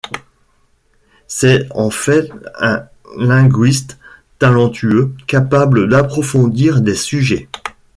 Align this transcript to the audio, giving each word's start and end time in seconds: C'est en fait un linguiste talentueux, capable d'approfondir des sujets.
C'est 1.27 1.67
en 1.73 1.91
fait 1.91 2.31
un 2.59 2.87
linguiste 3.17 3.99
talentueux, 4.39 5.13
capable 5.27 5.89
d'approfondir 5.89 6.81
des 6.81 6.95
sujets. 6.95 7.49